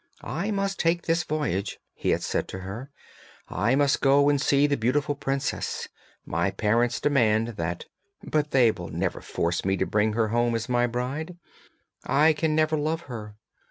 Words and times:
'I 0.23 0.49
must 0.49 0.79
take 0.79 1.03
this 1.03 1.21
voyage,' 1.23 1.77
he 1.93 2.09
had 2.09 2.23
said 2.23 2.47
to 2.47 2.59
her; 2.61 2.89
'I 3.49 3.75
must 3.75 4.01
go 4.01 4.29
and 4.29 4.41
see 4.41 4.65
the 4.65 4.75
beautiful 4.75 5.13
princess; 5.13 5.89
my 6.25 6.49
parents 6.49 6.99
demand 6.99 7.49
that, 7.49 7.85
but 8.23 8.49
they 8.49 8.71
will 8.71 8.89
never 8.89 9.21
force 9.21 9.63
me 9.63 9.77
to 9.77 9.85
bring 9.85 10.13
her 10.13 10.29
home 10.29 10.55
as 10.55 10.67
my 10.67 10.87
bride; 10.87 11.37
I 12.03 12.33
can 12.33 12.55
never 12.55 12.75
love 12.77 13.01
her! 13.01 13.35